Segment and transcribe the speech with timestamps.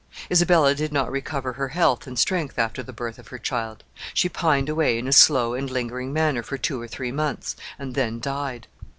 [0.31, 3.83] Isabella did not recover her health and strength after the birth of her child.
[4.15, 7.93] She pined away in a slow and lingering manner for two or three months, and
[7.93, 8.65] then died.